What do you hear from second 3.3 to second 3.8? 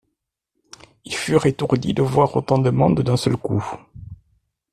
coup.